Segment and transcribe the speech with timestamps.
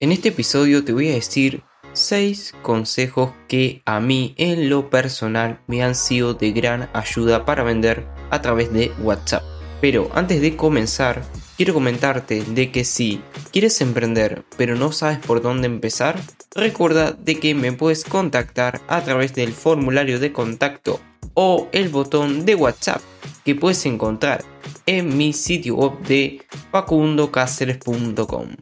[0.00, 5.60] En este episodio te voy a decir 6 consejos que a mí en lo personal
[5.66, 9.42] me han sido de gran ayuda para vender a través de WhatsApp.
[9.80, 11.24] Pero antes de comenzar,
[11.56, 16.20] quiero comentarte de que si quieres emprender pero no sabes por dónde empezar,
[16.54, 21.00] recuerda de que me puedes contactar a través del formulario de contacto
[21.34, 23.02] o el botón de WhatsApp
[23.44, 24.44] que puedes encontrar
[24.86, 26.40] en mi sitio web de
[26.70, 28.54] facundocaceres.com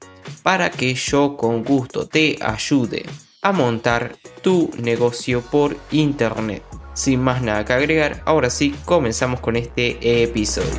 [0.46, 3.04] para que yo con gusto te ayude
[3.42, 6.62] a montar tu negocio por internet.
[6.94, 10.70] Sin más nada que agregar, ahora sí comenzamos con este episodio.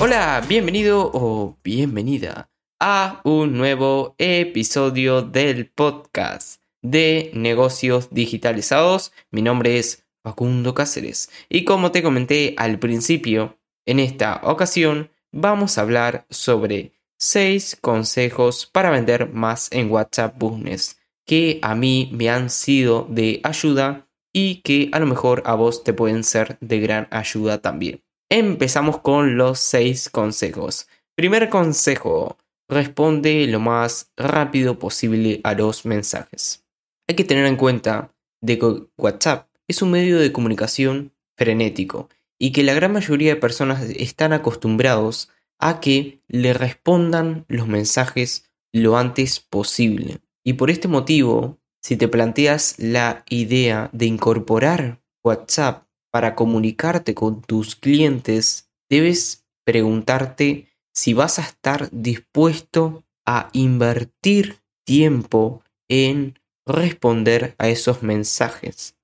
[0.00, 9.12] Hola, bienvenido o bienvenida a un nuevo episodio del podcast de negocios digitalizados.
[9.30, 15.76] Mi nombre es Facundo Cáceres y como te comenté al principio, en esta ocasión vamos
[15.76, 22.30] a hablar sobre 6 consejos para vender más en WhatsApp Business que a mí me
[22.30, 26.80] han sido de ayuda y que a lo mejor a vos te pueden ser de
[26.80, 28.02] gran ayuda también.
[28.30, 30.88] Empezamos con los 6 consejos.
[31.14, 36.64] Primer consejo, responde lo más rápido posible a los mensajes.
[37.08, 42.52] Hay que tener en cuenta de que WhatsApp es un medio de comunicación frenético y
[42.52, 48.96] que la gran mayoría de personas están acostumbrados a que le respondan los mensajes lo
[48.96, 50.18] antes posible.
[50.44, 57.42] Y por este motivo, si te planteas la idea de incorporar WhatsApp para comunicarte con
[57.42, 67.68] tus clientes, debes preguntarte si vas a estar dispuesto a invertir tiempo en responder a
[67.68, 68.96] esos mensajes.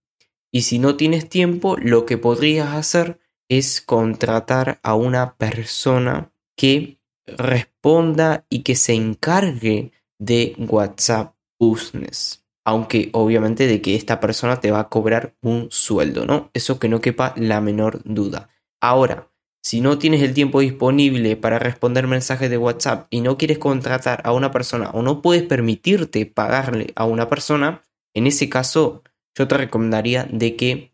[0.51, 3.19] Y si no tienes tiempo, lo que podrías hacer
[3.49, 12.45] es contratar a una persona que responda y que se encargue de WhatsApp Business.
[12.65, 16.51] Aunque obviamente de que esta persona te va a cobrar un sueldo, ¿no?
[16.53, 18.51] Eso que no quepa la menor duda.
[18.81, 19.31] Ahora,
[19.63, 24.21] si no tienes el tiempo disponible para responder mensajes de WhatsApp y no quieres contratar
[24.25, 27.83] a una persona o no puedes permitirte pagarle a una persona,
[28.15, 29.03] en ese caso
[29.39, 30.93] yo te recomendaría de que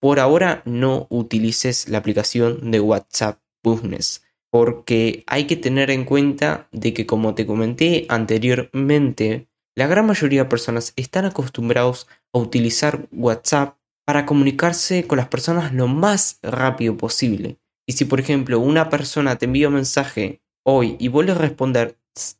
[0.00, 6.68] por ahora no utilices la aplicación de WhatsApp Business porque hay que tener en cuenta
[6.72, 13.08] de que como te comenté anteriormente, la gran mayoría de personas están acostumbrados a utilizar
[13.12, 17.58] WhatsApp para comunicarse con las personas lo más rápido posible.
[17.86, 21.98] Y si por ejemplo una persona te envía un mensaje hoy y vuelve a responder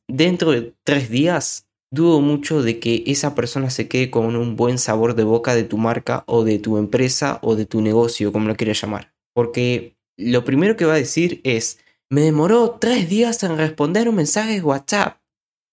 [0.09, 4.79] dentro de tres días, dudo mucho de que esa persona se quede con un buen
[4.79, 8.49] sabor de boca de tu marca o de tu empresa o de tu negocio, como
[8.49, 9.13] lo quieras llamar.
[9.35, 11.79] Porque lo primero que va a decir es,
[12.09, 15.21] me demoró tres días en responder un mensaje de WhatsApp.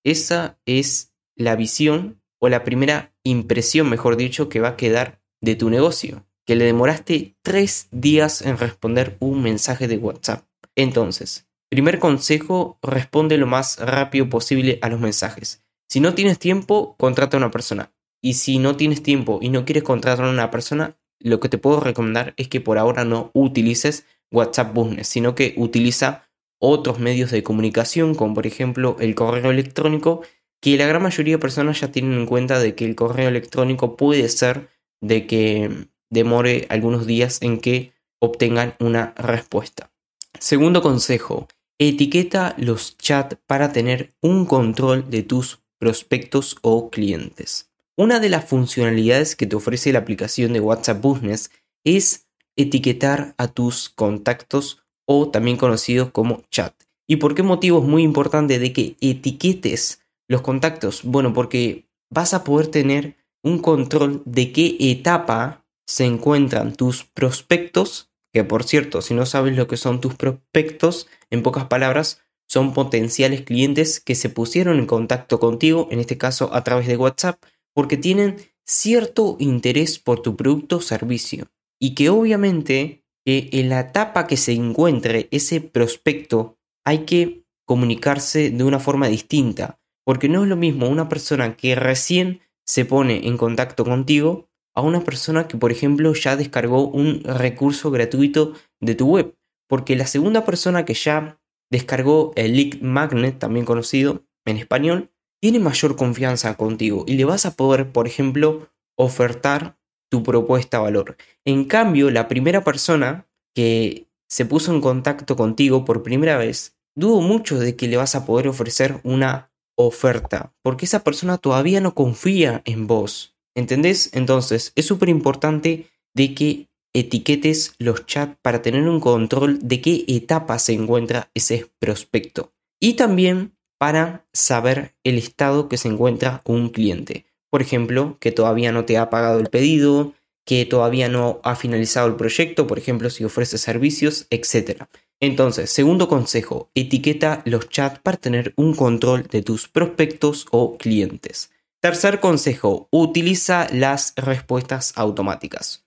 [0.03, 5.55] Esa es la visión o la primera impresión, mejor dicho, que va a quedar de
[5.55, 10.45] tu negocio que le demoraste tres días en responder un mensaje de WhatsApp.
[10.75, 15.66] Entonces, primer consejo, responde lo más rápido posible a los mensajes.
[15.90, 17.92] Si no tienes tiempo, contrata a una persona.
[18.22, 21.58] Y si no tienes tiempo y no quieres contratar a una persona, lo que te
[21.58, 26.28] puedo recomendar es que por ahora no utilices WhatsApp Business, sino que utiliza
[26.59, 30.22] otros medios de comunicación, como por ejemplo el correo electrónico,
[30.62, 33.96] que la gran mayoría de personas ya tienen en cuenta de que el correo electrónico
[33.96, 34.70] puede ser
[35.02, 39.92] de que demore algunos días en que obtengan una respuesta.
[40.40, 41.47] Segundo consejo,
[41.80, 47.70] etiqueta los chats para tener un control de tus prospectos o clientes.
[47.96, 51.52] Una de las funcionalidades que te ofrece la aplicación de WhatsApp Business
[51.84, 56.74] es etiquetar a tus contactos o también conocidos como chat.
[57.08, 61.02] ¿Y por qué motivo es muy importante de que etiquetes los contactos?
[61.04, 68.12] Bueno, porque vas a poder tener un control de qué etapa se encuentran tus prospectos,
[68.34, 72.73] que por cierto, si no sabes lo que son tus prospectos, en pocas palabras, son
[72.73, 77.44] potenciales clientes que se pusieron en contacto contigo, en este caso a través de WhatsApp,
[77.73, 81.47] porque tienen cierto interés por tu producto o servicio.
[81.79, 88.49] Y que obviamente que en la etapa que se encuentre ese prospecto hay que comunicarse
[88.49, 93.28] de una forma distinta, porque no es lo mismo una persona que recién se pone
[93.28, 98.96] en contacto contigo a una persona que, por ejemplo, ya descargó un recurso gratuito de
[98.96, 99.35] tu web.
[99.67, 101.36] Porque la segunda persona que ya
[101.69, 105.11] descargó el Lead Magnet, también conocido en español,
[105.41, 109.78] tiene mayor confianza contigo y le vas a poder, por ejemplo, ofertar
[110.09, 111.17] tu propuesta valor.
[111.46, 117.22] En cambio, la primera persona que se puso en contacto contigo por primera vez, dudo
[117.22, 121.93] mucho de que le vas a poder ofrecer una oferta, porque esa persona todavía no
[121.93, 123.35] confía en vos.
[123.55, 124.11] ¿Entendés?
[124.13, 126.67] Entonces, es súper importante de que
[126.99, 132.53] etiquetes los chats para tener un control de qué etapa se encuentra ese prospecto.
[132.79, 137.26] Y también para saber el estado que se encuentra un cliente.
[137.49, 140.14] Por ejemplo, que todavía no te ha pagado el pedido,
[140.46, 144.84] que todavía no ha finalizado el proyecto, por ejemplo, si ofrece servicios, etc.
[145.20, 151.52] Entonces, segundo consejo, etiqueta los chats para tener un control de tus prospectos o clientes.
[151.79, 155.86] Tercer consejo, utiliza las respuestas automáticas.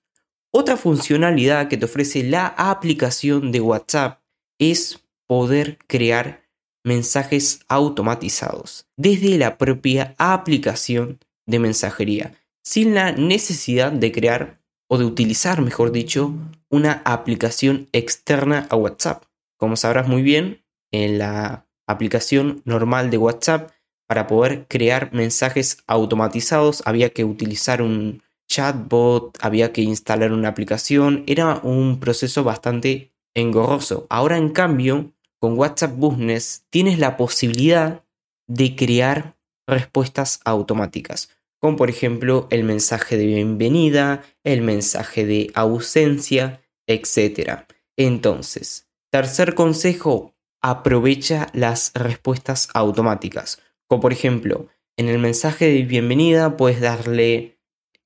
[0.53, 4.21] Otra funcionalidad que te ofrece la aplicación de WhatsApp
[4.59, 6.43] es poder crear
[6.85, 15.05] mensajes automatizados desde la propia aplicación de mensajería, sin la necesidad de crear o de
[15.05, 16.35] utilizar, mejor dicho,
[16.69, 19.25] una aplicación externa a WhatsApp.
[19.57, 23.71] Como sabrás muy bien, en la aplicación normal de WhatsApp,
[24.09, 31.25] para poder crear mensajes automatizados había que utilizar un chatbot, había que instalar una aplicación,
[31.27, 34.07] era un proceso bastante engorroso.
[34.11, 38.05] Ahora en cambio, con WhatsApp Business tienes la posibilidad
[38.49, 39.37] de crear
[39.67, 41.31] respuestas automáticas,
[41.61, 47.67] como por ejemplo el mensaje de bienvenida, el mensaje de ausencia, etc.
[47.97, 54.67] Entonces, tercer consejo, aprovecha las respuestas automáticas, como por ejemplo,
[54.97, 57.60] en el mensaje de bienvenida puedes darle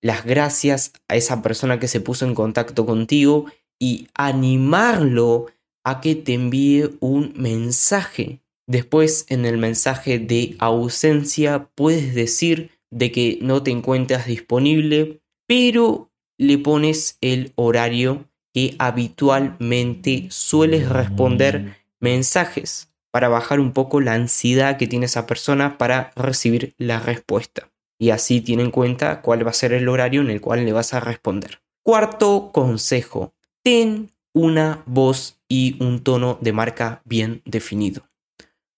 [0.05, 3.47] las gracias a esa persona que se puso en contacto contigo
[3.81, 5.47] y animarlo
[5.83, 8.43] a que te envíe un mensaje.
[8.67, 16.11] Después en el mensaje de ausencia puedes decir de que no te encuentras disponible, pero
[16.37, 24.77] le pones el horario que habitualmente sueles responder mensajes para bajar un poco la ansiedad
[24.77, 27.71] que tiene esa persona para recibir la respuesta.
[27.99, 30.73] Y así tiene en cuenta cuál va a ser el horario en el cual le
[30.73, 31.63] vas a responder.
[31.83, 38.09] Cuarto consejo, ten una voz y un tono de marca bien definido.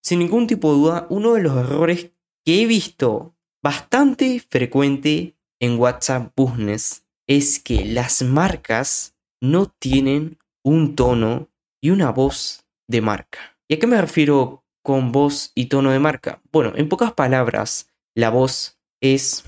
[0.01, 2.11] Sin ningún tipo de duda, uno de los errores
[2.45, 10.95] que he visto bastante frecuente en WhatsApp Business es que las marcas no tienen un
[10.95, 11.49] tono
[11.81, 13.57] y una voz de marca.
[13.67, 16.41] ¿Y a qué me refiero con voz y tono de marca?
[16.51, 19.43] Bueno, en pocas palabras, la voz es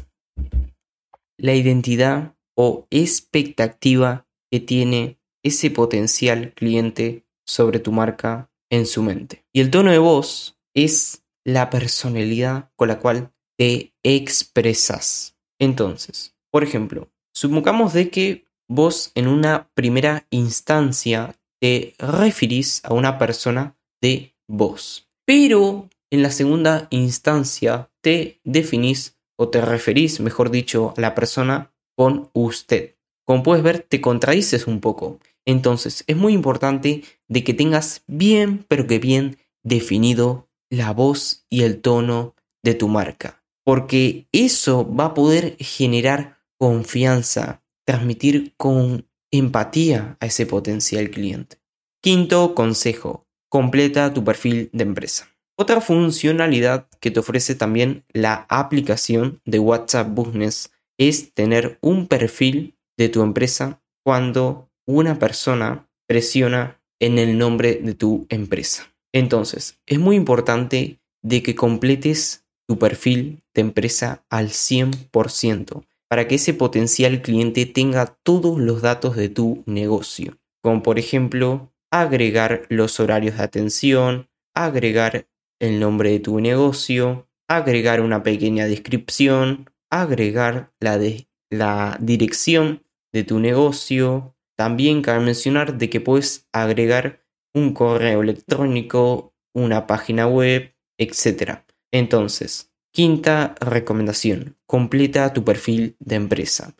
[1.37, 9.45] la identidad o expectativa que tiene ese potencial cliente sobre tu marca en su mente.
[9.53, 15.37] Y el tono de voz es la personalidad con la cual te expresas.
[15.59, 23.17] Entonces, por ejemplo, supongamos de que vos en una primera instancia te referís a una
[23.17, 30.93] persona de vos, pero en la segunda instancia te definís o te referís, mejor dicho,
[30.97, 32.97] a la persona con usted.
[33.25, 35.19] Como puedes ver, te contradices un poco.
[35.45, 41.63] Entonces, es muy importante de que tengas bien, pero que bien definido la voz y
[41.63, 43.41] el tono de tu marca.
[43.63, 51.61] Porque eso va a poder generar confianza, transmitir con empatía a ese potencial cliente.
[52.01, 55.29] Quinto consejo, completa tu perfil de empresa.
[55.61, 62.77] Otra funcionalidad que te ofrece también la aplicación de WhatsApp Business es tener un perfil
[62.97, 68.87] de tu empresa cuando una persona presiona en el nombre de tu empresa.
[69.13, 76.35] Entonces, es muy importante de que completes tu perfil de empresa al 100% para que
[76.35, 83.01] ese potencial cliente tenga todos los datos de tu negocio, como por ejemplo agregar los
[83.01, 85.27] horarios de atención, agregar
[85.59, 93.23] el nombre de tu negocio, agregar una pequeña descripción, agregar la, de, la dirección de
[93.23, 94.35] tu negocio.
[94.55, 97.23] También cabe mencionar de que puedes agregar
[97.53, 101.61] un correo electrónico, una página web, etc.
[101.91, 106.75] Entonces, quinta recomendación, completa tu perfil de empresa.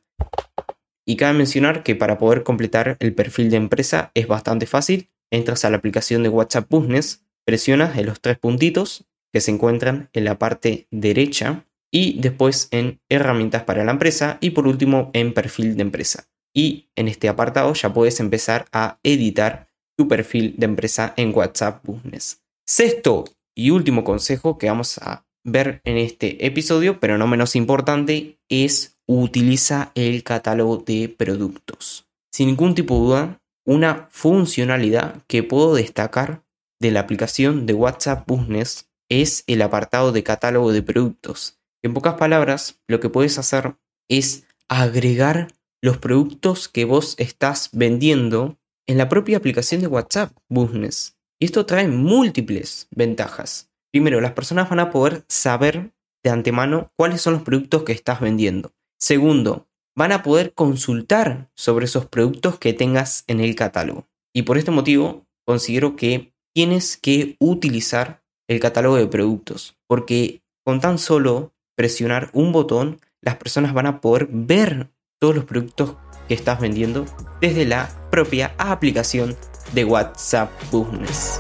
[1.06, 5.10] Y cabe mencionar que para poder completar el perfil de empresa es bastante fácil.
[5.32, 10.08] Entras a la aplicación de WhatsApp Business, presionas en los tres puntitos que se encuentran
[10.14, 15.34] en la parte derecha y después en herramientas para la empresa y por último en
[15.34, 16.30] perfil de empresa.
[16.54, 21.84] Y en este apartado ya puedes empezar a editar tu perfil de empresa en WhatsApp
[21.84, 22.44] Business.
[22.68, 23.26] Sexto
[23.58, 29.00] y último consejo que vamos a ver en este episodio, pero no menos importante, es
[29.08, 32.06] utiliza el catálogo de productos.
[32.32, 36.44] Sin ningún tipo de duda, una funcionalidad que puedo destacar
[36.80, 41.60] de la aplicación de WhatsApp Business es el apartado de catálogo de productos.
[41.84, 43.76] En pocas palabras, lo que puedes hacer
[44.10, 45.48] es agregar
[45.82, 48.58] los productos que vos estás vendiendo
[48.88, 51.18] en la propia aplicación de WhatsApp Business.
[51.40, 53.70] Y esto trae múltiples ventajas.
[53.92, 55.94] Primero, las personas van a poder saber
[56.24, 58.74] de antemano cuáles son los productos que estás vendiendo.
[59.00, 64.08] Segundo, van a poder consultar sobre esos productos que tengas en el catálogo.
[64.34, 70.80] Y por este motivo, considero que tienes que utilizar el catálogo de productos, porque con
[70.82, 74.90] tan solo presionar un botón, las personas van a poder ver
[75.20, 75.96] todos los productos
[76.28, 77.06] que estás vendiendo
[77.42, 79.36] desde la propia aplicación
[79.74, 81.40] de WhatsApp Business.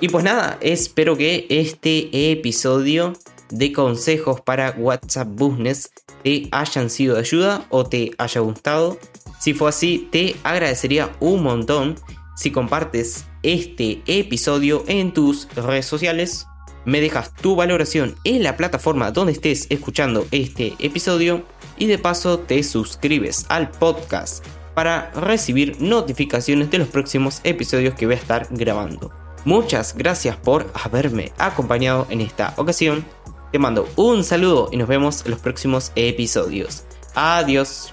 [0.00, 3.12] Y pues nada, espero que este episodio
[3.50, 5.90] de consejos para WhatsApp Business
[6.22, 8.98] te hayan sido de ayuda o te haya gustado.
[9.40, 11.96] Si fue así, te agradecería un montón
[12.36, 16.46] si compartes este episodio en tus redes sociales.
[16.84, 21.44] Me dejas tu valoración en la plataforma donde estés escuchando este episodio
[21.76, 28.06] y de paso te suscribes al podcast para recibir notificaciones de los próximos episodios que
[28.06, 29.12] voy a estar grabando.
[29.44, 33.04] Muchas gracias por haberme acompañado en esta ocasión.
[33.52, 36.84] Te mando un saludo y nos vemos en los próximos episodios.
[37.14, 37.92] Adiós.